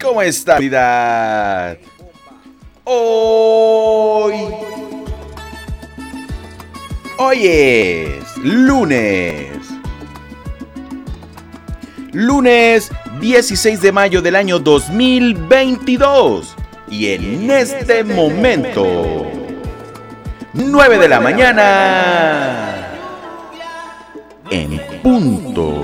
¿Cómo 0.00 0.22
está, 0.22 0.54
comunidad? 0.54 1.78
Hoy. 2.84 4.34
Hoy 7.18 7.46
es 7.46 8.36
lunes. 8.38 9.48
Lunes 12.12 12.90
16 13.20 13.80
de 13.80 13.92
mayo 13.92 14.22
del 14.22 14.36
año 14.36 14.58
2022. 14.58 16.54
Y 16.90 17.08
en 17.08 17.50
este 17.50 18.04
momento, 18.04 19.26
9 20.54 20.98
de 20.98 21.08
la 21.08 21.20
mañana, 21.20 22.88
en 24.50 24.80
punto. 25.02 25.77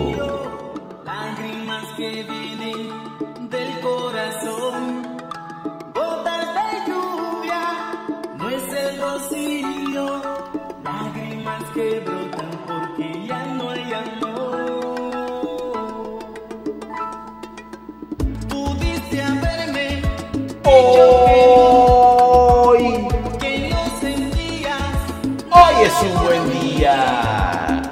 Un 26.03 26.25
buen 26.25 26.61
día. 26.61 27.83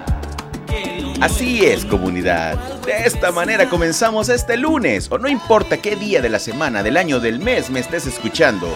Así 1.21 1.65
es, 1.65 1.85
comunidad. 1.85 2.57
De 2.85 3.07
esta 3.07 3.31
manera 3.31 3.69
comenzamos 3.69 4.29
este 4.29 4.57
lunes, 4.57 5.09
o 5.11 5.19
no 5.19 5.29
importa 5.29 5.77
qué 5.77 5.95
día 5.95 6.21
de 6.21 6.29
la 6.29 6.39
semana, 6.39 6.83
del 6.83 6.97
año, 6.97 7.21
del 7.21 7.39
mes 7.39 7.71
me 7.71 7.81
estés 7.81 8.07
escuchando, 8.07 8.69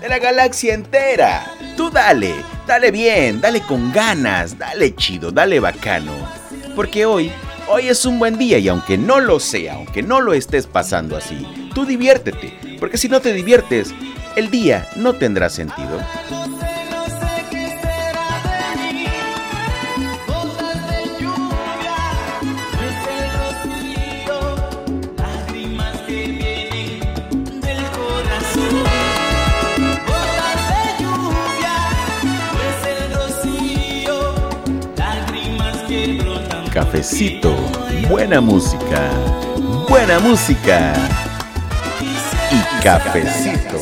de 0.00 0.08
la 0.08 0.18
galaxia 0.18 0.74
entera. 0.74 1.46
Tú 1.76 1.90
dale, 1.90 2.34
dale 2.66 2.90
bien, 2.90 3.40
dale 3.40 3.62
con 3.62 3.90
ganas, 3.92 4.58
dale 4.58 4.94
chido, 4.94 5.30
dale 5.30 5.60
bacano. 5.60 6.12
Porque 6.76 7.06
hoy, 7.06 7.32
hoy 7.68 7.88
es 7.88 8.04
un 8.04 8.18
buen 8.18 8.36
día 8.36 8.58
y 8.58 8.68
aunque 8.68 8.98
no 8.98 9.20
lo 9.20 9.40
sea, 9.40 9.74
aunque 9.74 10.02
no 10.02 10.20
lo 10.20 10.34
estés 10.34 10.66
pasando 10.66 11.16
así, 11.16 11.70
tú 11.74 11.86
diviértete, 11.86 12.76
porque 12.78 12.98
si 12.98 13.08
no 13.08 13.20
te 13.20 13.32
diviertes, 13.32 13.94
el 14.36 14.50
día 14.50 14.86
no 14.96 15.14
tendrá 15.14 15.48
sentido. 15.48 16.00
Cafecito, 36.74 37.54
buena 38.08 38.40
música, 38.40 39.08
buena 39.88 40.18
música 40.18 40.92
y 42.50 42.82
cafecito. 42.82 43.78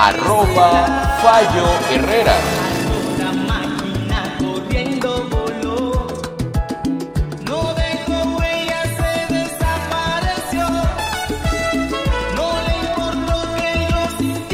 Arroba 0.00 1.18
Fallo 1.20 1.66
Herrera. 1.92 2.32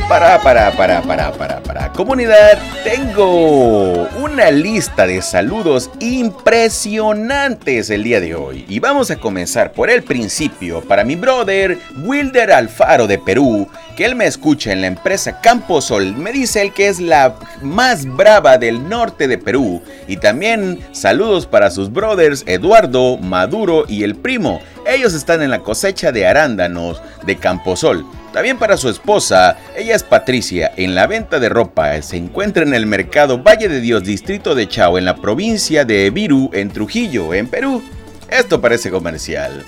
para, 0.08 0.38
para, 0.38 0.70
para, 0.72 1.02
para, 1.02 1.32
para. 1.32 1.53
Comunidad, 1.94 2.58
tengo 2.82 4.08
una 4.20 4.50
lista 4.50 5.06
de 5.06 5.22
saludos 5.22 5.92
impresionantes 6.00 7.88
el 7.88 8.02
día 8.02 8.18
de 8.18 8.34
hoy. 8.34 8.64
Y 8.68 8.80
vamos 8.80 9.12
a 9.12 9.16
comenzar 9.16 9.72
por 9.72 9.88
el 9.88 10.02
principio 10.02 10.80
para 10.80 11.04
mi 11.04 11.14
brother 11.14 11.78
Wilder 12.02 12.50
Alfaro 12.50 13.06
de 13.06 13.18
Perú, 13.18 13.68
que 13.96 14.06
él 14.06 14.16
me 14.16 14.26
escucha 14.26 14.72
en 14.72 14.80
la 14.80 14.88
empresa 14.88 15.40
Camposol. 15.40 16.16
Me 16.16 16.32
dice 16.32 16.62
él 16.62 16.72
que 16.72 16.88
es 16.88 16.98
la 16.98 17.36
más 17.62 18.06
brava 18.06 18.58
del 18.58 18.88
norte 18.88 19.28
de 19.28 19.38
Perú. 19.38 19.80
Y 20.08 20.16
también 20.16 20.80
saludos 20.90 21.46
para 21.46 21.70
sus 21.70 21.92
brothers 21.92 22.42
Eduardo, 22.48 23.18
Maduro 23.18 23.84
y 23.86 24.02
el 24.02 24.16
primo. 24.16 24.60
Ellos 24.84 25.14
están 25.14 25.42
en 25.42 25.50
la 25.50 25.60
cosecha 25.60 26.10
de 26.10 26.26
arándanos 26.26 27.00
de 27.24 27.36
Camposol. 27.36 28.04
También 28.34 28.58
para 28.58 28.76
su 28.76 28.88
esposa, 28.88 29.56
ella 29.76 29.94
es 29.94 30.02
Patricia, 30.02 30.72
en 30.76 30.96
la 30.96 31.06
venta 31.06 31.38
de 31.38 31.48
ropa, 31.48 32.02
se 32.02 32.16
encuentra 32.16 32.64
en 32.64 32.74
el 32.74 32.84
mercado 32.84 33.40
Valle 33.40 33.68
de 33.68 33.80
Dios, 33.80 34.02
distrito 34.02 34.56
de 34.56 34.68
Chao, 34.68 34.98
en 34.98 35.04
la 35.04 35.14
provincia 35.14 35.84
de 35.84 36.06
Ebiru, 36.06 36.50
en 36.52 36.68
Trujillo, 36.68 37.32
en 37.32 37.46
Perú. 37.46 37.80
Esto 38.28 38.60
parece 38.60 38.90
comercial. 38.90 39.64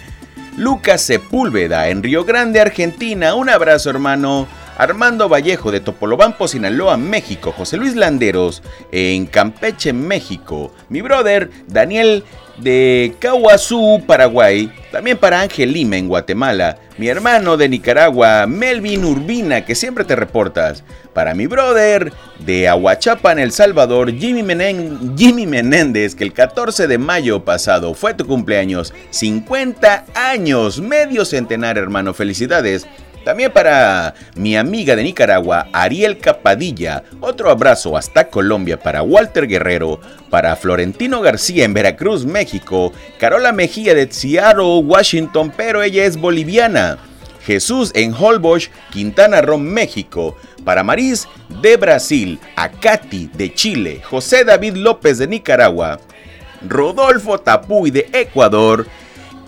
Lucas 0.57 1.01
Sepúlveda, 1.03 1.91
en 1.91 2.03
Río 2.03 2.25
Grande, 2.25 2.61
Argentina. 2.61 3.37
Un 3.37 3.51
abrazo, 3.51 3.89
hermano. 3.89 4.49
Armando 4.79 5.29
Vallejo 5.29 5.71
de 5.71 5.79
Topolobampo, 5.79 6.49
Sinaloa, 6.49 6.97
México. 6.97 7.53
José 7.53 7.77
Luis 7.77 7.95
Landeros 7.95 8.65
en 8.91 9.27
Campeche, 9.27 9.93
México. 9.93 10.75
Mi 10.89 11.03
brother 11.03 11.51
Daniel 11.69 12.25
de 12.59 13.15
Cahuazú, 13.19 14.03
Paraguay, 14.07 14.73
también 14.91 15.19
para 15.19 15.41
Ángel 15.41 15.73
Lima 15.73 15.97
en 15.97 16.09
Guatemala, 16.09 16.79
mi 16.99 17.09
hermano 17.09 17.57
de 17.57 17.69
Nicaragua, 17.69 18.47
Melvin 18.47 19.05
Urbina, 19.05 19.65
que 19.65 19.75
siempre 19.75 20.05
te 20.05 20.17
reportas, 20.17 20.83
para 21.13 21.35
mi 21.35 21.47
brother 21.47 22.13
de 22.39 22.69
Aguachapa 22.69 23.33
en 23.33 23.39
El 23.39 23.53
Salvador, 23.53 24.13
Jimmy, 24.13 24.45
Jimmy 25.17 25.47
Menéndez, 25.47 26.15
que 26.15 26.25
el 26.25 26.33
14 26.33 26.87
de 26.87 26.99
mayo 26.99 27.45
pasado 27.45 27.95
fue 27.95 28.15
tu 28.15 28.27
cumpleaños, 28.27 28.95
50 29.11 30.07
años, 30.15 30.81
medio 30.81 31.25
centenar 31.25 31.79
hermano, 31.79 32.15
felicidades. 32.15 32.87
También 33.27 33.51
para 33.51 34.15
mi 34.37 34.57
amiga 34.57 34.95
de 34.95 35.03
Nicaragua, 35.03 35.67
Ariel 35.73 36.19
Capadilla. 36.19 37.03
Otro 37.19 37.51
abrazo 37.51 37.97
hasta 37.97 38.29
Colombia 38.29 38.79
para 38.79 39.03
Walter 39.03 39.49
Guerrero, 39.49 40.01
para 40.31 40.55
Florentino 40.55 41.21
García 41.21 41.65
en 41.65 41.75
Veracruz, 41.75 42.25
México, 42.25 42.93
Carola 43.19 43.51
Mejía 43.51 43.97
de 43.97 44.07
Seattle, 44.13 44.79
Washington, 44.85 45.53
pero 45.57 45.83
ella 45.83 46.05
es 46.05 46.17
boliviana. 46.17 46.99
Jesús 47.45 47.91
en 47.97 48.15
Holbox, 48.15 48.71
Quintana 48.93 49.43
Roo, 49.43 49.59
México. 49.59 50.37
Para 50.65 50.85
Maris 50.85 51.27
de 51.61 51.77
Brasil, 51.77 52.39
a 52.55 52.71
Katy 52.71 53.31
de 53.35 53.53
Chile, 53.53 54.03
José 54.09 54.45
David 54.45 54.77
López 54.77 55.19
de 55.19 55.27
Nicaragua, 55.27 55.99
Rodolfo 56.65 57.39
Tapuy 57.39 57.91
de 57.91 58.09
Ecuador, 58.13 58.87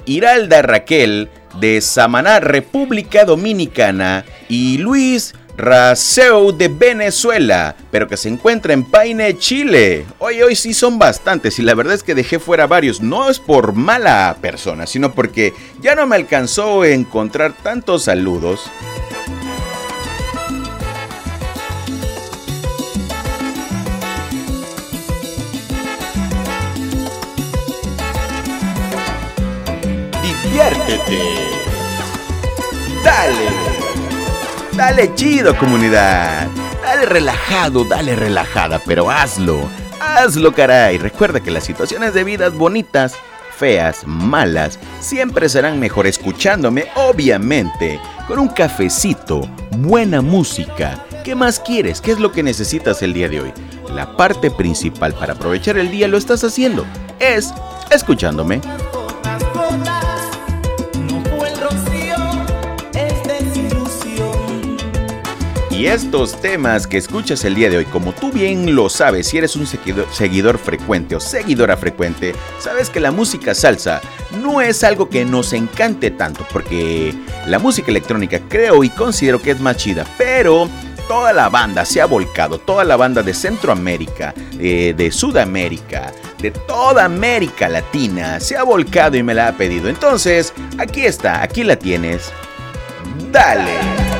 Iralda 0.04 0.62
Raquel 0.62 1.30
de 1.60 1.80
Samaná, 1.80 2.40
República 2.40 3.24
Dominicana, 3.24 4.24
y 4.48 4.78
Luis 4.78 5.34
Raseu 5.58 6.52
de 6.52 6.68
Venezuela, 6.68 7.74
pero 7.90 8.06
que 8.06 8.16
se 8.16 8.28
encuentra 8.28 8.72
en 8.72 8.84
Paine, 8.84 9.36
Chile. 9.38 10.06
Hoy, 10.20 10.40
hoy 10.40 10.54
sí 10.54 10.72
son 10.72 11.00
bastantes 11.00 11.58
y 11.58 11.62
la 11.62 11.74
verdad 11.74 11.94
es 11.94 12.04
que 12.04 12.14
dejé 12.14 12.38
fuera 12.38 12.68
varios. 12.68 13.00
No 13.00 13.28
es 13.28 13.40
por 13.40 13.72
mala 13.72 14.36
persona, 14.40 14.86
sino 14.86 15.12
porque 15.12 15.52
ya 15.80 15.96
no 15.96 16.06
me 16.06 16.14
alcanzó 16.14 16.82
a 16.82 16.88
encontrar 16.90 17.54
tantos 17.54 18.04
saludos. 18.04 18.70
Dale. 33.04 33.48
Dale 34.72 35.14
chido 35.14 35.56
comunidad. 35.56 36.48
Dale 36.82 37.04
relajado, 37.04 37.84
dale 37.84 38.16
relajada, 38.16 38.80
pero 38.86 39.10
hazlo. 39.10 39.60
Hazlo 40.00 40.52
caray. 40.54 40.96
Recuerda 40.96 41.40
que 41.40 41.50
las 41.50 41.64
situaciones 41.64 42.14
de 42.14 42.24
vidas 42.24 42.54
bonitas, 42.54 43.14
feas, 43.56 44.06
malas, 44.06 44.78
siempre 45.00 45.50
serán 45.50 45.78
mejor 45.78 46.06
escuchándome, 46.06 46.86
obviamente, 46.94 48.00
con 48.26 48.38
un 48.38 48.48
cafecito, 48.48 49.42
buena 49.72 50.22
música. 50.22 51.04
¿Qué 51.22 51.34
más 51.34 51.60
quieres? 51.60 52.00
¿Qué 52.00 52.12
es 52.12 52.18
lo 52.18 52.32
que 52.32 52.42
necesitas 52.42 53.02
el 53.02 53.12
día 53.12 53.28
de 53.28 53.42
hoy? 53.42 53.52
La 53.92 54.16
parte 54.16 54.50
principal 54.50 55.12
para 55.12 55.34
aprovechar 55.34 55.76
el 55.76 55.90
día 55.90 56.08
lo 56.08 56.16
estás 56.16 56.42
haciendo. 56.44 56.86
Es 57.20 57.52
escuchándome. 57.90 58.62
Y 65.78 65.86
estos 65.86 66.40
temas 66.40 66.88
que 66.88 66.96
escuchas 66.96 67.44
el 67.44 67.54
día 67.54 67.70
de 67.70 67.76
hoy, 67.76 67.84
como 67.84 68.12
tú 68.12 68.32
bien 68.32 68.74
lo 68.74 68.88
sabes, 68.88 69.28
si 69.28 69.38
eres 69.38 69.54
un 69.54 69.64
seguidor, 69.64 70.58
frecuente 70.58 71.14
o 71.14 71.20
seguidora 71.20 71.76
frecuente, 71.76 72.34
sabes 72.58 72.90
que 72.90 72.98
la 72.98 73.12
música 73.12 73.54
salsa 73.54 74.00
no 74.42 74.60
es 74.60 74.82
algo 74.82 75.08
que 75.08 75.24
nos 75.24 75.52
encante 75.52 76.10
tanto, 76.10 76.44
porque 76.52 77.14
la 77.46 77.60
música 77.60 77.92
electrónica 77.92 78.40
creo 78.48 78.82
y 78.82 78.90
considero 78.90 79.40
que 79.40 79.52
es 79.52 79.60
más 79.60 79.76
chida, 79.76 80.04
pero 80.18 80.68
toda 81.06 81.32
la 81.32 81.48
banda 81.48 81.84
se 81.84 82.00
ha 82.00 82.06
volcado, 82.06 82.58
toda 82.58 82.82
la 82.82 82.96
banda 82.96 83.22
de 83.22 83.32
Centroamérica, 83.32 84.34
eh, 84.58 84.94
de 84.96 85.12
Sudamérica, 85.12 86.12
de 86.40 86.50
toda 86.50 87.04
América 87.04 87.68
Latina 87.68 88.40
se 88.40 88.56
ha 88.56 88.64
volcado 88.64 89.16
y 89.16 89.22
me 89.22 89.32
la 89.32 89.46
ha 89.46 89.52
pedido. 89.52 89.88
Entonces, 89.88 90.52
aquí 90.76 91.06
está, 91.06 91.40
aquí 91.40 91.62
la 91.62 91.76
tienes. 91.76 92.32
Dale. 93.30 94.17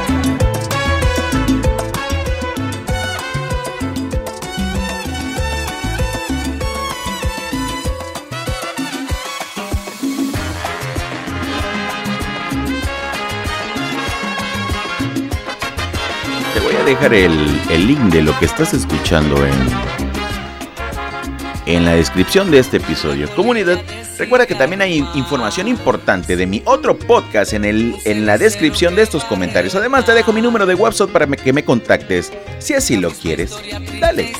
Dejar 16.88 17.12
el, 17.12 17.86
link 17.86 18.00
de 18.12 18.22
lo 18.22 18.38
que 18.38 18.46
estás 18.46 18.72
escuchando 18.72 19.36
en, 19.44 19.52
en 21.66 21.84
la 21.84 21.92
descripción 21.92 22.50
de 22.50 22.60
este 22.60 22.78
episodio. 22.78 23.28
Comunidad, 23.36 23.78
recuerda 24.16 24.46
que 24.46 24.54
también 24.54 24.80
hay 24.80 25.06
información 25.14 25.68
importante 25.68 26.34
de 26.34 26.46
mi 26.46 26.62
otro 26.64 26.98
podcast 26.98 27.52
en, 27.52 27.66
el, 27.66 27.94
en 28.06 28.24
la 28.24 28.38
descripción 28.38 28.96
de 28.96 29.02
estos 29.02 29.24
comentarios. 29.24 29.74
Además, 29.74 30.06
te 30.06 30.12
dejo 30.12 30.32
mi 30.32 30.40
número 30.40 30.64
de 30.64 30.74
WhatsApp 30.74 31.10
para 31.10 31.26
que 31.26 31.52
me 31.52 31.62
contactes 31.62 32.32
si 32.58 32.72
así 32.72 32.96
lo 32.96 33.10
quieres. 33.10 33.54
Dale. 34.00 34.32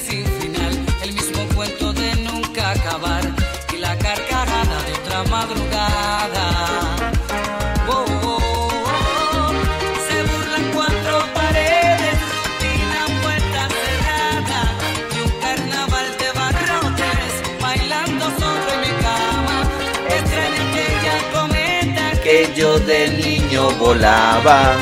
Yo 22.78 22.86
de 22.86 23.08
niño 23.10 23.70
volaba. 23.78 24.76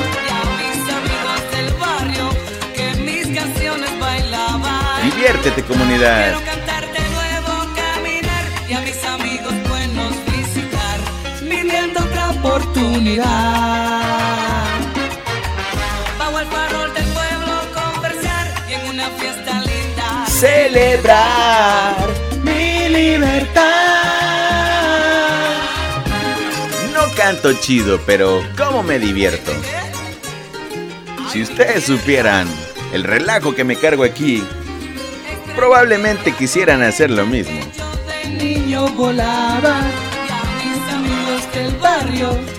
Diviértete 5.03 5.63
comunidad. 5.63 6.33
Quiero 6.33 6.45
cantar 6.45 6.83
de 6.93 7.01
nuevo, 7.11 7.53
caminar 7.75 8.45
y 8.69 8.73
a 8.73 8.81
mis 8.81 9.05
amigos 9.05 9.55
buenos 9.69 10.13
visitar, 10.27 10.99
viviendo 11.43 12.01
otra 12.01 12.31
oportunidad. 12.31 13.25
Bajo 16.19 16.39
el 16.41 16.47
farol 16.47 16.93
del 16.95 17.05
pueblo 17.07 17.53
conversar 17.75 18.47
y 18.69 18.73
en 18.75 18.89
una 18.89 19.09
fiesta 19.11 19.61
linda 19.61 20.27
celebrar 20.27 21.96
chido, 27.53 28.01
pero 28.07 28.43
¿cómo 28.57 28.83
me 28.83 28.99
divierto? 28.99 29.53
Si 31.33 31.43
ustedes 31.43 31.85
supieran 31.85 32.49
el 32.93 33.05
relajo 33.05 33.55
que 33.55 33.65
me 33.65 33.77
cargo 33.77 34.05
aquí, 34.05 34.43
probablemente 35.55 36.33
quisieran 36.33 36.83
hacer 36.83 37.11
lo 37.11 37.27
mismo. 37.27 37.61
niño 38.39 38.89
volaba, 38.91 39.83
mis 40.65 40.95
amigos 40.95 41.55
del 41.55 41.75
barrio 41.77 42.56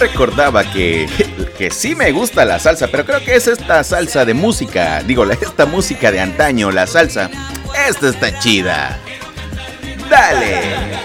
recordaba 0.00 0.64
que, 0.64 1.06
que 1.58 1.70
sí 1.70 1.94
me 1.94 2.10
gusta 2.10 2.44
la 2.44 2.58
salsa, 2.58 2.88
pero 2.88 3.04
creo 3.04 3.24
que 3.24 3.36
es 3.36 3.46
esta 3.46 3.84
salsa 3.84 4.24
de 4.24 4.34
música. 4.34 5.02
Digo, 5.02 5.24
esta 5.30 5.66
música 5.66 6.10
de 6.10 6.20
antaño, 6.20 6.72
la 6.72 6.86
salsa. 6.86 7.30
Esta 7.88 8.08
está 8.08 8.38
chida. 8.40 8.98
Dale. 10.08 10.99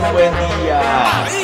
Un 0.00 0.12
buen 0.12 0.32
día. 0.32 1.37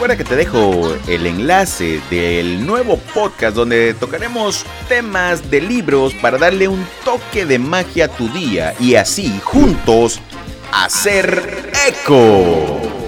Recuerda 0.00 0.16
que 0.16 0.24
te 0.24 0.36
dejo 0.36 0.96
el 1.08 1.26
enlace 1.26 2.00
del 2.08 2.64
nuevo 2.64 2.96
podcast 3.12 3.54
donde 3.54 3.92
tocaremos 3.92 4.64
temas 4.88 5.50
de 5.50 5.60
libros 5.60 6.14
para 6.14 6.38
darle 6.38 6.68
un 6.68 6.86
toque 7.04 7.44
de 7.44 7.58
magia 7.58 8.06
a 8.06 8.08
tu 8.08 8.26
día 8.30 8.74
y 8.80 8.94
así 8.94 9.38
juntos 9.44 10.18
hacer 10.72 11.70
eco. 11.86 12.99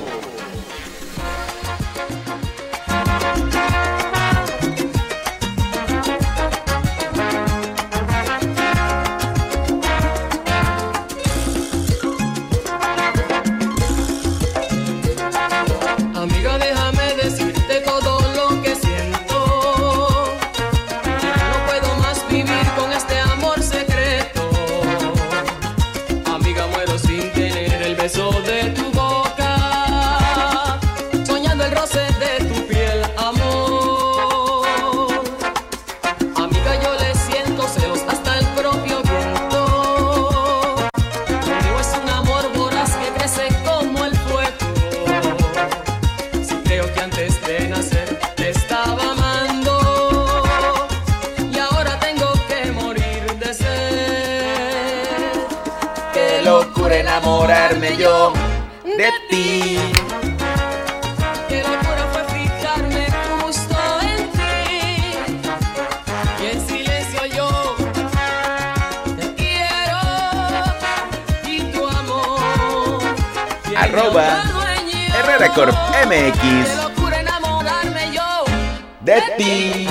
Locura 56.65 56.97
enamorarme 56.97 57.97
yo 57.97 58.33
de 58.85 59.11
ti. 59.29 59.79
Qué 61.49 61.63
locura 61.63 62.05
fue 62.13 62.23
fijarme 62.35 63.07
justo 63.41 63.77
en 64.03 64.31
ti. 64.31 65.15
Y 66.41 66.47
en 66.53 66.67
silencio 66.69 67.27
yo 67.37 67.77
te 69.17 69.35
quiero 69.35 70.01
y 71.45 71.61
tu 71.73 71.87
amor. 71.87 73.01
tiene 73.65 73.79
Arroba. 73.79 74.27
Herrera 75.19 75.49
Corp 75.55 75.77
MX. 76.07 76.41
Qué 76.41 76.77
locura 76.77 77.21
enamorarme 77.21 78.13
yo 78.13 78.45
De 79.01 79.21
ti. 79.37 79.89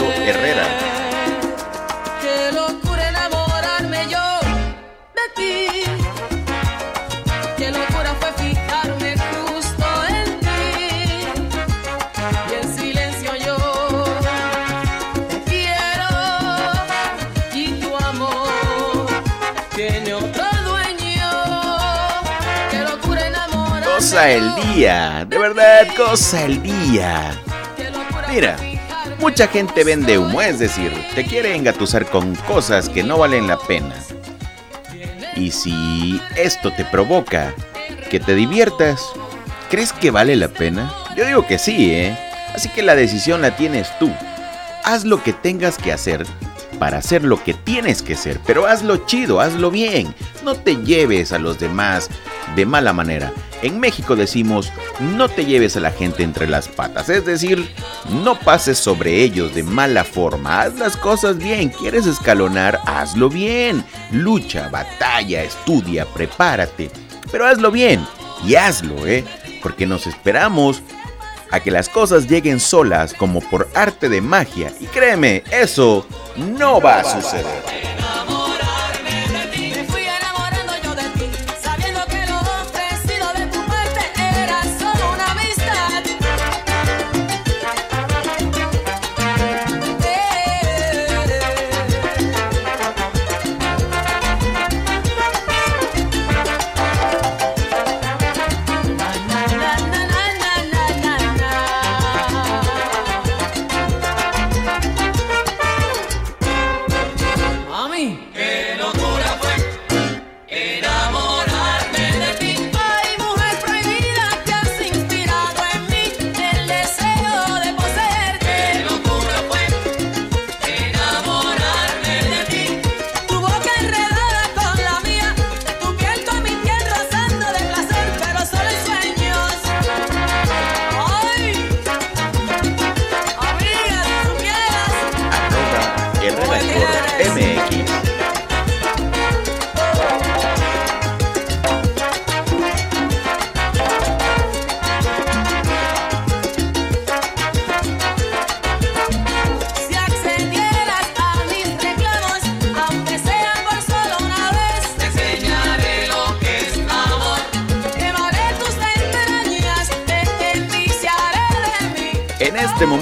Herrera. 0.00 0.66
Qué 2.22 2.50
locura 2.52 3.08
enamorarme 3.10 4.08
yo 4.08 4.40
de 5.18 5.26
ti. 5.36 5.84
Qué 7.58 7.70
locura 7.70 8.14
fue 8.18 8.32
fijarme 8.42 9.14
justo 9.18 9.84
en 10.08 10.40
ti. 10.40 11.26
Y 12.50 12.54
en 12.54 12.74
silencio 12.74 13.36
yo 13.36 13.56
te 15.28 15.38
quiero 15.50 16.10
y 17.52 17.80
tu 17.80 17.94
amor 17.94 19.06
tiene 19.74 20.14
otro 20.14 20.44
dueño. 20.64 21.30
Qué 22.70 22.78
locura 22.78 23.26
enamorarme. 23.26 23.86
Cosa 23.94 24.30
el 24.30 24.54
día. 24.54 25.26
De 25.28 25.36
verdad, 25.36 25.86
cosa 25.94 26.44
el 26.44 26.62
día. 26.62 27.32
Mira, 28.30 28.56
Mucha 29.22 29.46
gente 29.46 29.84
vende 29.84 30.18
humo, 30.18 30.42
es 30.42 30.58
decir, 30.58 30.92
te 31.14 31.24
quiere 31.24 31.54
engatusar 31.54 32.06
con 32.06 32.34
cosas 32.34 32.88
que 32.88 33.04
no 33.04 33.18
valen 33.18 33.46
la 33.46 33.56
pena. 33.56 33.94
Y 35.36 35.52
si 35.52 36.20
esto 36.36 36.72
te 36.72 36.84
provoca 36.84 37.54
que 38.10 38.18
te 38.18 38.34
diviertas, 38.34 39.00
¿crees 39.70 39.92
que 39.92 40.10
vale 40.10 40.34
la 40.34 40.48
pena? 40.48 40.92
Yo 41.16 41.24
digo 41.24 41.46
que 41.46 41.60
sí, 41.60 41.92
¿eh? 41.92 42.18
Así 42.52 42.68
que 42.70 42.82
la 42.82 42.96
decisión 42.96 43.42
la 43.42 43.54
tienes 43.54 43.96
tú. 44.00 44.10
Haz 44.82 45.04
lo 45.04 45.22
que 45.22 45.32
tengas 45.32 45.78
que 45.78 45.92
hacer 45.92 46.26
para 46.80 46.98
hacer 46.98 47.22
lo 47.22 47.40
que 47.44 47.54
tienes 47.54 48.02
que 48.02 48.16
ser, 48.16 48.40
pero 48.44 48.66
hazlo 48.66 49.06
chido, 49.06 49.40
hazlo 49.40 49.70
bien. 49.70 50.12
No 50.42 50.56
te 50.56 50.74
lleves 50.78 51.30
a 51.30 51.38
los 51.38 51.60
demás 51.60 52.10
de 52.56 52.66
mala 52.66 52.92
manera. 52.92 53.32
En 53.62 53.78
México 53.78 54.16
decimos, 54.16 54.72
no 55.00 55.28
te 55.28 55.44
lleves 55.44 55.76
a 55.76 55.80
la 55.80 55.92
gente 55.92 56.24
entre 56.24 56.48
las 56.48 56.66
patas, 56.66 57.08
es 57.08 57.24
decir, 57.24 57.72
no 58.24 58.38
pases 58.38 58.76
sobre 58.76 59.22
ellos 59.22 59.54
de 59.54 59.62
mala 59.62 60.02
forma, 60.02 60.62
haz 60.62 60.74
las 60.74 60.96
cosas 60.96 61.38
bien, 61.38 61.68
quieres 61.68 62.06
escalonar, 62.06 62.80
hazlo 62.86 63.28
bien, 63.28 63.84
lucha, 64.10 64.68
batalla, 64.68 65.44
estudia, 65.44 66.04
prepárate, 66.06 66.90
pero 67.30 67.46
hazlo 67.46 67.70
bien 67.70 68.04
y 68.44 68.56
hazlo, 68.56 69.06
¿eh? 69.06 69.24
Porque 69.62 69.86
nos 69.86 70.08
esperamos 70.08 70.82
a 71.52 71.60
que 71.60 71.70
las 71.70 71.88
cosas 71.88 72.28
lleguen 72.28 72.58
solas 72.58 73.14
como 73.14 73.40
por 73.40 73.68
arte 73.74 74.08
de 74.08 74.20
magia 74.20 74.72
y 74.80 74.86
créeme, 74.86 75.44
eso 75.52 76.04
no 76.36 76.80
va 76.80 77.00
a 77.00 77.04
suceder. 77.04 77.91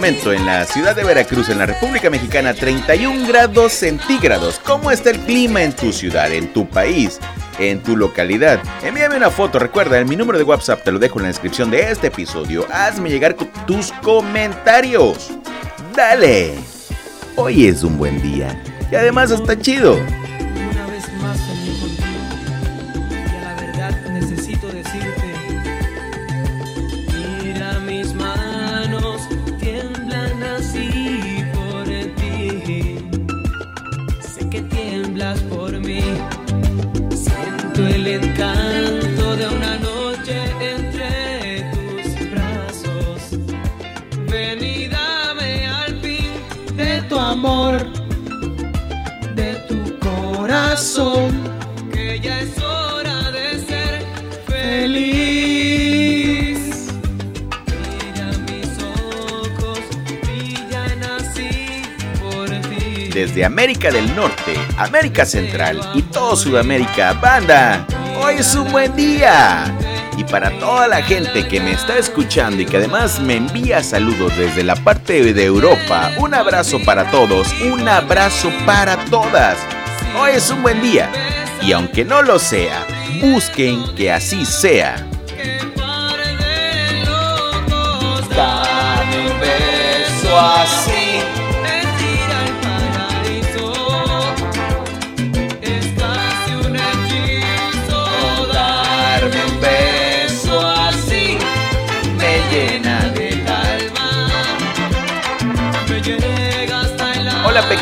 En 0.02 0.46
la 0.46 0.64
ciudad 0.64 0.96
de 0.96 1.04
Veracruz, 1.04 1.50
en 1.50 1.58
la 1.58 1.66
República 1.66 2.08
Mexicana, 2.08 2.54
31 2.54 3.28
grados 3.28 3.72
centígrados. 3.72 4.58
¿Cómo 4.58 4.90
está 4.90 5.10
el 5.10 5.18
clima 5.20 5.62
en 5.62 5.74
tu 5.74 5.92
ciudad, 5.92 6.32
en 6.32 6.50
tu 6.54 6.66
país, 6.66 7.18
en 7.58 7.82
tu 7.82 7.98
localidad? 7.98 8.62
Envíame 8.82 9.18
una 9.18 9.28
foto, 9.30 9.58
recuerda, 9.58 10.02
mi 10.04 10.16
número 10.16 10.38
de 10.38 10.44
WhatsApp 10.44 10.84
te 10.84 10.90
lo 10.90 10.98
dejo 10.98 11.18
en 11.18 11.24
la 11.24 11.28
descripción 11.28 11.70
de 11.70 11.90
este 11.90 12.06
episodio. 12.06 12.66
Hazme 12.72 13.10
llegar 13.10 13.36
tus 13.66 13.92
comentarios. 14.02 15.32
Dale. 15.94 16.54
Hoy 17.36 17.66
es 17.66 17.82
un 17.82 17.98
buen 17.98 18.22
día. 18.22 18.58
Y 18.90 18.94
además 18.94 19.30
está 19.30 19.58
chido. 19.58 19.96
Una 19.96 20.86
vez 20.86 21.12
más 21.20 21.38
contigo 21.40 21.90
Desde 63.30 63.44
América 63.44 63.92
del 63.92 64.16
Norte, 64.16 64.58
América 64.76 65.24
Central 65.24 65.80
y 65.94 66.02
todo 66.02 66.34
Sudamérica, 66.34 67.12
banda, 67.12 67.86
hoy 68.20 68.34
es 68.40 68.56
un 68.56 68.72
buen 68.72 68.96
día. 68.96 69.72
Y 70.16 70.24
para 70.24 70.50
toda 70.58 70.88
la 70.88 71.00
gente 71.00 71.46
que 71.46 71.60
me 71.60 71.70
está 71.70 71.96
escuchando 71.96 72.60
y 72.60 72.66
que 72.66 72.78
además 72.78 73.20
me 73.20 73.36
envía 73.36 73.84
saludos 73.84 74.36
desde 74.36 74.64
la 74.64 74.74
parte 74.74 75.32
de 75.32 75.44
Europa, 75.44 76.10
un 76.18 76.34
abrazo 76.34 76.80
para 76.84 77.08
todos, 77.12 77.54
un 77.62 77.88
abrazo 77.88 78.50
para 78.66 78.96
todas. 79.04 79.58
Hoy 80.20 80.32
es 80.34 80.50
un 80.50 80.64
buen 80.64 80.82
día 80.82 81.08
y 81.62 81.70
aunque 81.70 82.04
no 82.04 82.22
lo 82.22 82.36
sea, 82.40 82.84
busquen 83.20 83.94
que 83.94 84.10
así 84.10 84.44
sea. 84.44 85.06
Dame 88.34 89.30
un 89.30 89.40
beso 89.40 90.36
así. 90.36 90.79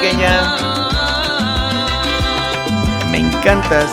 Pequeña, 0.00 0.56
me 3.10 3.18
encantas. 3.18 3.90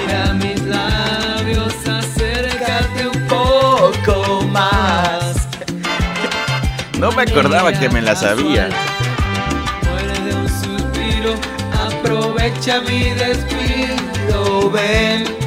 Mira 0.00 0.32
mis 0.34 0.62
labios, 0.62 1.74
acércate 1.88 3.08
un 3.08 3.26
poco 3.26 4.42
más. 4.52 5.48
No 6.98 7.10
me 7.12 7.22
acordaba 7.22 7.72
que 7.72 7.88
me 7.88 8.00
la 8.00 8.14
sabía. 8.14 8.68
Muere 9.84 10.20
de 10.20 10.34
un 10.36 10.48
suspiro, 10.48 11.34
aprovecha 11.88 12.80
mi 12.82 13.10
despido, 13.10 14.70
ven. 14.70 15.45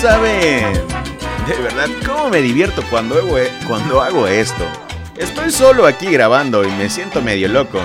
Saben 0.00 0.72
de 1.46 1.54
verdad 1.62 1.88
cómo 2.06 2.28
me 2.28 2.40
divierto 2.42 2.82
cuando 2.90 3.16
hago, 3.16 3.38
e- 3.38 3.50
cuando 3.66 4.02
hago 4.02 4.26
esto. 4.28 4.64
Estoy 5.16 5.50
solo 5.50 5.86
aquí 5.86 6.06
grabando 6.06 6.64
y 6.64 6.70
me 6.72 6.88
siento 6.88 7.20
medio 7.22 7.48
loco. 7.48 7.80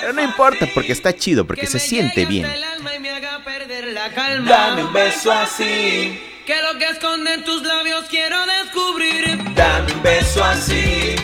Pero 0.00 0.12
no 0.12 0.22
importa 0.22 0.66
porque 0.74 0.92
está 0.92 1.14
chido, 1.16 1.44
porque 1.46 1.66
se 1.66 1.78
siente 1.80 2.24
bien. 2.26 2.46
Dame 4.46 4.84
un 4.84 4.92
beso 4.92 5.32
así. 5.32 6.20
Que 6.46 6.62
lo 6.62 6.78
que 6.78 6.88
esconden 6.90 7.44
tus 7.44 7.62
labios 7.62 8.04
quiero 8.08 8.36
descubrir. 8.46 9.38
Dame 9.54 9.92
un 9.92 10.02
beso 10.02 10.44
así. 10.44 11.16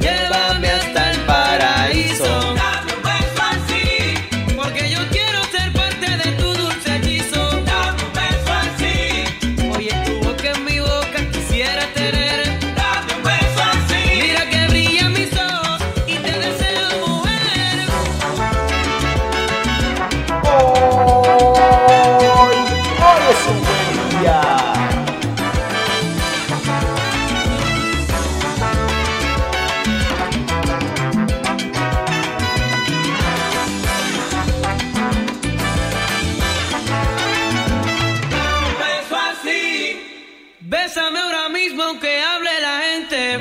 Llévame 0.00 0.68
hasta 0.70 1.10
el 1.12 1.20
paraíso. 1.20 2.55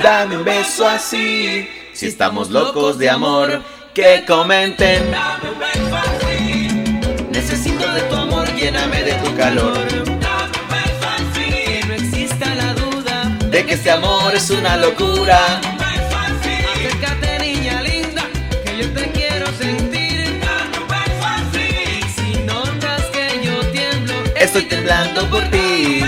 Dame 0.05 0.37
un 0.37 0.43
beso 0.43 0.87
así. 0.87 1.67
Si 1.91 2.05
estamos 2.05 2.51
locos 2.51 2.99
de 2.99 3.09
amor, 3.09 3.63
que 3.91 4.23
comenten. 4.27 5.09
Dame 5.09 5.49
un 5.49 5.57
beso 5.57 5.95
así. 5.95 6.67
Necesito 7.31 7.91
de 7.91 8.01
tu 8.01 8.15
amor, 8.15 8.47
lléname 8.53 9.01
de 9.01 9.13
tu 9.13 9.35
calor. 9.35 9.73
Dame 9.73 10.57
un 10.61 10.69
beso 10.69 11.07
así. 11.17 11.49
Que 11.49 11.83
no 11.87 11.93
exista 11.95 12.53
la 12.53 12.75
duda 12.75 13.35
de 13.49 13.65
que 13.65 13.73
este 13.73 13.89
amor 13.89 14.35
es 14.35 14.47
una 14.51 14.77
locura. 14.77 15.39
Acércate 16.75 17.39
niña 17.39 17.81
linda, 17.81 18.25
que 18.63 18.77
yo 18.77 18.93
te 18.93 19.09
quiero 19.09 19.47
sentir. 19.57 20.39
Dame 20.39 20.77
un 20.83 20.87
beso 20.87 21.25
así. 21.39 22.01
Si 22.15 22.43
notas 22.43 23.01
que 23.05 23.43
yo 23.43 23.59
tiemblo, 23.71 24.13
estoy 24.35 24.65
temblando 24.65 25.27
por 25.31 25.41
ti. 25.45 26.03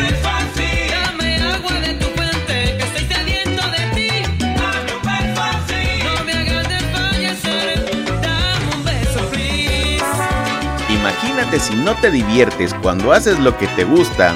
Imagínate 11.17 11.60
si 11.60 11.73
no 11.73 11.95
te 11.95 12.12
diviertes 12.12 12.75
cuando 12.75 13.12
haces 13.12 13.39
lo 13.39 13.58
que 13.58 13.65
te 13.69 13.84
gusta. 13.86 14.36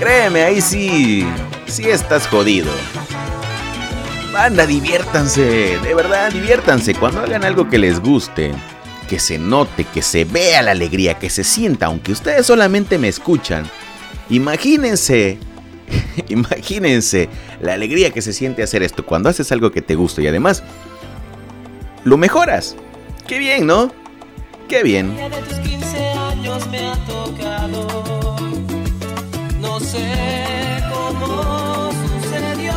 Créeme, 0.00 0.42
ahí 0.42 0.60
sí, 0.60 1.24
sí 1.66 1.84
estás 1.88 2.26
jodido. 2.26 2.72
Banda, 4.32 4.66
diviértanse, 4.66 5.78
de 5.78 5.94
verdad, 5.94 6.32
diviértanse 6.32 6.94
cuando 6.94 7.20
hagan 7.20 7.44
algo 7.44 7.68
que 7.68 7.78
les 7.78 8.00
guste. 8.00 8.52
Que 9.08 9.20
se 9.20 9.38
note, 9.38 9.84
que 9.84 10.02
se 10.02 10.24
vea 10.24 10.60
la 10.62 10.72
alegría, 10.72 11.14
que 11.14 11.30
se 11.30 11.44
sienta, 11.44 11.86
aunque 11.86 12.10
ustedes 12.10 12.46
solamente 12.46 12.98
me 12.98 13.06
escuchan. 13.06 13.64
Imagínense, 14.28 15.38
imagínense 16.28 17.28
la 17.60 17.74
alegría 17.74 18.10
que 18.10 18.22
se 18.22 18.32
siente 18.32 18.64
hacer 18.64 18.82
esto 18.82 19.06
cuando 19.06 19.28
haces 19.28 19.52
algo 19.52 19.70
que 19.70 19.82
te 19.82 19.94
gusta 19.94 20.20
y 20.20 20.26
además 20.26 20.64
lo 22.02 22.16
mejoras. 22.16 22.74
Qué 23.28 23.38
bien, 23.38 23.66
¿no? 23.66 24.05
Qué 24.68 24.82
bien. 24.82 25.16
de 25.16 25.30
tus 25.42 25.58
15 25.58 26.08
años 26.32 26.66
me 26.68 26.78
ha 26.78 26.94
tocado. 27.06 27.86
No 29.60 29.78
sé 29.78 30.82
cómo 30.92 31.90
sucedió. 32.02 32.72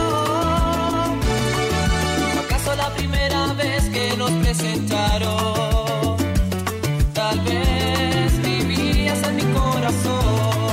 ¿O 2.36 2.40
¿Acaso 2.46 2.76
la 2.76 2.90
primera 2.96 3.54
vez 3.54 3.90
que 3.90 4.16
nos 4.18 4.32
presentaron? 4.32 6.18
Tal 7.14 7.40
vez 7.42 8.40
vivías 8.44 9.24
en 9.24 9.36
mi 9.38 9.44
corazón. 9.44 10.70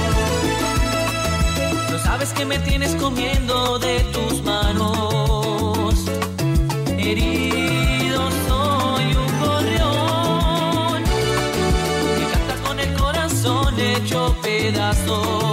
No 1.93 1.99
sabes 1.99 2.33
que 2.35 2.45
me 2.45 2.59
tienes 2.59 2.95
comiendo 2.97 3.79
de 3.79 4.01
tus 4.13 4.43
manos. 4.43 5.95
Herido 6.99 7.46
pedaços. 14.67 15.46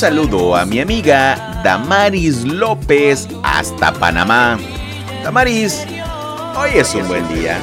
saludo 0.00 0.56
a 0.56 0.64
mi 0.64 0.80
amiga 0.80 1.60
Damaris 1.62 2.42
López 2.44 3.28
hasta 3.42 3.92
Panamá. 3.92 4.58
Damaris, 5.22 5.84
hoy 6.56 6.70
es 6.76 6.94
un 6.94 7.06
buen 7.06 7.28
día. 7.28 7.58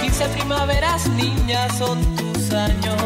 15 0.00 0.24
primaveras, 0.28 1.06
niñas, 1.10 1.76
son 1.76 2.00
tus 2.16 2.50
años. 2.50 2.96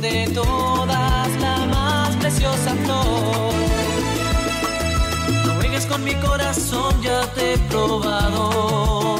De 0.00 0.30
todas, 0.32 1.28
la 1.40 1.66
más 1.66 2.14
preciosa 2.18 2.76
flor. 2.84 3.54
No 5.44 5.54
juegues 5.56 5.84
con 5.86 6.04
mi 6.04 6.14
corazón, 6.14 6.94
ya 7.02 7.26
te 7.34 7.54
he 7.54 7.58
probado. 7.58 9.11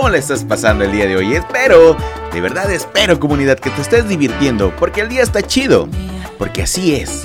cómo 0.00 0.12
la 0.12 0.16
estás 0.16 0.44
pasando 0.44 0.82
el 0.82 0.92
día 0.92 1.06
de 1.06 1.14
hoy. 1.14 1.34
Espero, 1.34 1.94
de 2.32 2.40
verdad 2.40 2.70
espero 2.70 3.20
comunidad 3.20 3.58
que 3.58 3.68
te 3.68 3.82
estés 3.82 4.08
divirtiendo, 4.08 4.74
porque 4.78 5.02
el 5.02 5.10
día 5.10 5.22
está 5.22 5.42
chido, 5.42 5.88
porque 6.38 6.62
así 6.62 6.94
es 6.94 7.24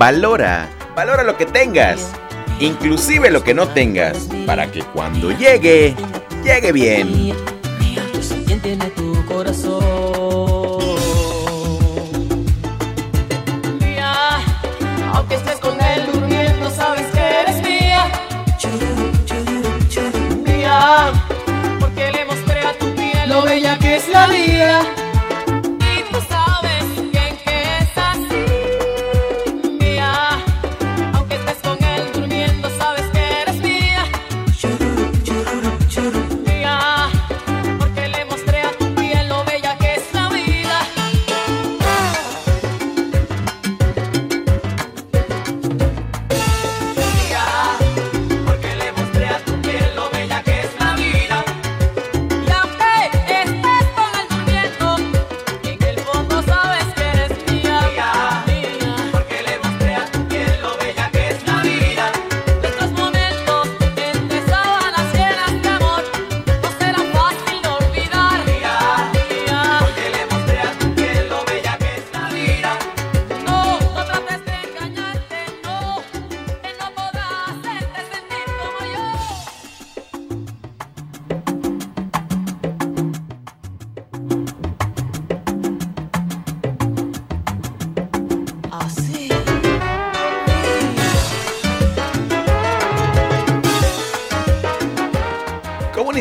valora, 0.00 0.66
valora 0.96 1.22
lo 1.22 1.36
que 1.36 1.44
tengas, 1.44 2.10
inclusive 2.58 3.30
lo 3.30 3.44
que 3.44 3.52
no 3.52 3.68
tengas, 3.68 4.30
para 4.46 4.72
que 4.72 4.80
cuando 4.80 5.30
llegue, 5.30 5.94
llegue 6.42 6.72
bien. 6.72 7.34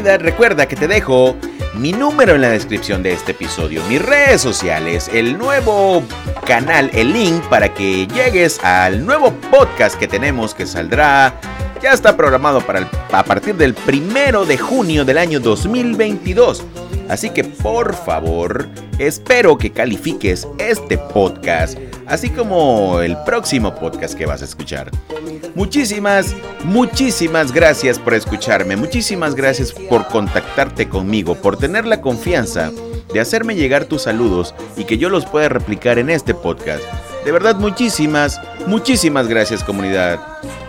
recuerda 0.01 0.67
que 0.67 0.75
te 0.75 0.87
dejo 0.87 1.35
mi 1.75 1.91
número 1.91 2.35
en 2.35 2.41
la 2.41 2.49
descripción 2.49 3.03
de 3.03 3.13
este 3.13 3.31
episodio, 3.31 3.83
mis 3.89 4.01
redes 4.01 4.41
sociales, 4.41 5.09
el 5.13 5.37
nuevo 5.37 6.03
canal, 6.45 6.89
el 6.93 7.13
link 7.13 7.43
para 7.49 7.73
que 7.73 8.07
llegues 8.07 8.63
al 8.63 9.05
nuevo 9.05 9.31
podcast 9.51 9.97
que 9.97 10.07
tenemos 10.07 10.53
que 10.53 10.65
saldrá. 10.65 11.33
Ya 11.81 11.93
está 11.93 12.15
programado 12.17 12.61
para 12.61 12.89
a 13.11 13.23
partir 13.23 13.55
del 13.55 13.73
primero 13.73 14.45
de 14.45 14.57
junio 14.57 15.05
del 15.05 15.17
año 15.17 15.39
2022. 15.39 16.63
Así 17.09 17.29
que 17.29 17.43
por 17.43 17.95
favor, 17.95 18.67
espero 18.97 19.57
que 19.57 19.71
califiques 19.71 20.47
este 20.59 20.97
podcast, 20.97 21.77
así 22.05 22.29
como 22.29 22.99
el 23.01 23.17
próximo 23.25 23.75
podcast 23.75 24.15
que 24.15 24.25
vas 24.25 24.41
a 24.41 24.45
escuchar. 24.45 24.91
Muchísimas, 25.59 26.37
muchísimas 26.63 27.51
gracias 27.51 27.99
por 27.99 28.13
escucharme, 28.13 28.77
muchísimas 28.77 29.35
gracias 29.35 29.73
por 29.73 30.07
contactarte 30.07 30.87
conmigo, 30.87 31.35
por 31.35 31.57
tener 31.57 31.85
la 31.85 31.99
confianza 31.99 32.71
de 33.11 33.19
hacerme 33.19 33.55
llegar 33.55 33.83
tus 33.83 34.03
saludos 34.03 34.55
y 34.77 34.85
que 34.85 34.97
yo 34.97 35.09
los 35.09 35.25
pueda 35.25 35.49
replicar 35.49 35.99
en 35.99 36.09
este 36.11 36.33
podcast. 36.33 36.81
De 37.25 37.33
verdad, 37.33 37.57
muchísimas, 37.57 38.39
muchísimas 38.67 39.27
gracias 39.27 39.65
comunidad. 39.65 40.21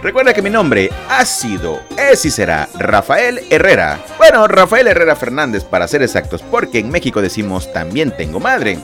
Recuerda 0.02 0.34
que 0.34 0.42
mi 0.42 0.50
nombre 0.50 0.90
ha 1.08 1.24
sido, 1.24 1.78
es 1.96 2.24
y 2.24 2.30
será 2.32 2.68
Rafael 2.76 3.42
Herrera. 3.48 4.00
Bueno, 4.18 4.48
Rafael 4.48 4.88
Herrera 4.88 5.14
Fernández 5.14 5.62
para 5.62 5.86
ser 5.86 6.02
exactos, 6.02 6.42
porque 6.42 6.80
en 6.80 6.90
México 6.90 7.22
decimos 7.22 7.72
también 7.72 8.10
tengo 8.16 8.40
madre. 8.40 8.76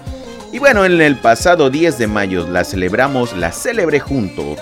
Y 0.52 0.60
bueno, 0.60 0.84
en 0.84 1.00
el 1.00 1.16
pasado 1.16 1.68
10 1.68 1.98
de 1.98 2.06
mayo 2.06 2.46
la 2.46 2.62
celebramos, 2.62 3.36
la 3.36 3.50
celebré 3.50 3.98
junto 3.98 4.54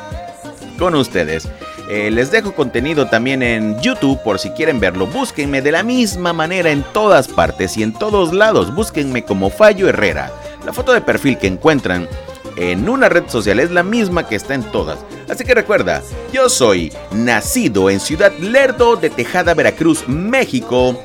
con 0.79 0.95
ustedes. 0.95 1.49
Eh, 1.89 2.11
les 2.11 2.31
dejo 2.31 2.55
contenido 2.55 3.07
también 3.07 3.43
en 3.43 3.81
YouTube 3.81 4.23
por 4.23 4.39
si 4.39 4.51
quieren 4.51 4.81
verlo. 4.81 5.07
Búsquenme 5.07 5.61
de 5.61 5.73
la 5.73 5.83
misma 5.83 6.33
manera 6.33 6.71
en 6.71 6.83
todas 6.93 7.29
partes 7.29 7.77
y 7.77 7.83
en 7.83 7.93
todos 7.93 8.33
lados. 8.33 8.75
Búsquenme 8.75 9.25
como 9.25 9.51
Fallo 9.51 9.89
Herrera. 9.89 10.33
La 10.65 10.73
foto 10.73 10.93
de 10.93 11.03
perfil 11.03 11.39
que 11.39 11.47
encuentran 11.47 12.09
en 12.57 12.89
una 12.89 13.09
red 13.09 13.25
social 13.29 13.61
es 13.61 13.71
la 13.71 13.83
misma 13.83 14.27
que 14.27 14.37
está 14.37 14.55
en 14.55 14.63
todas. 14.63 14.99
Así 15.29 15.45
que 15.45 15.55
recuerda, 15.55 16.03
yo 16.33 16.49
soy 16.49 16.93
nacido 17.13 17.91
en 17.91 18.01
Ciudad 18.01 18.33
Lerdo 18.39 18.97
de 18.97 19.11
Tejada, 19.11 19.55
Veracruz, 19.55 20.09
México, 20.09 21.03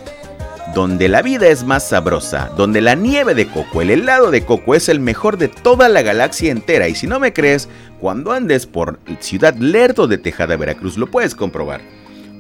donde 0.74 1.10
la 1.10 1.22
vida 1.22 1.48
es 1.48 1.64
más 1.64 1.90
sabrosa, 1.90 2.52
donde 2.56 2.82
la 2.82 2.96
nieve 2.96 3.34
de 3.34 3.48
coco, 3.48 3.82
el 3.82 3.90
helado 3.90 4.32
de 4.32 4.46
coco 4.46 4.76
es 4.76 4.88
el 4.90 5.00
mejor 5.00 5.38
de 5.38 5.48
toda 5.48 5.90
la 5.90 6.02
galaxia 6.02 6.52
entera. 6.52 6.88
Y 6.88 6.96
si 6.96 7.08
no 7.08 7.20
me 7.20 7.34
crees, 7.34 7.68
cuando 8.00 8.32
andes 8.32 8.66
por 8.66 9.00
Ciudad 9.20 9.56
Lerdo 9.56 10.08
de 10.08 10.18
Tejada, 10.18 10.56
Veracruz, 10.58 10.98
lo 10.98 11.08
puedes 11.08 11.34
comprobar. 11.34 11.82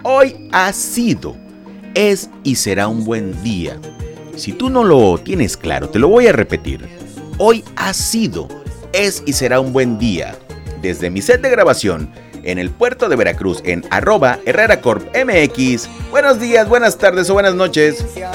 Hoy 0.04 0.50
ha 0.52 0.72
sido, 0.74 1.36
es 1.96 2.30
y 2.44 2.56
será 2.56 2.88
un 2.88 3.04
buen 3.04 3.42
día. 3.44 3.78
Si 4.36 4.54
tú 4.54 4.70
no 4.70 4.84
lo 4.84 5.18
tienes 5.18 5.58
claro, 5.58 5.90
te 5.90 6.00
lo 6.00 6.08
voy 6.08 6.28
a 6.28 6.32
repetir. 6.32 6.88
Hoy 7.38 7.64
ha 7.76 7.94
sido, 7.94 8.48
es 8.94 9.24
y 9.26 9.34
será 9.34 9.60
un 9.60 9.74
buen 9.74 9.98
día. 9.98 10.36
Desde 10.82 11.10
mi 11.10 11.22
set 11.22 11.42
de 11.42 11.50
grabación 11.50 12.10
en 12.44 12.60
el 12.60 12.70
puerto 12.70 13.10
de 13.10 13.16
Veracruz 13.16 13.62
en 13.64 13.84
arroba 13.90 14.40
Herrera 14.46 14.82
Corp 14.82 15.04
MX. 15.16 15.90
Buenos 16.12 16.40
días, 16.40 16.68
buenas 16.68 16.98
tardes 16.98 17.30
o 17.30 17.34
buenas 17.34 17.56
noches. 17.56 18.04
Que 18.14 18.26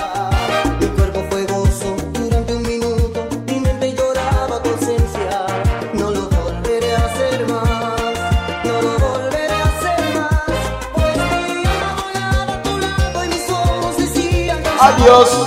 Adiós. 14.84 15.43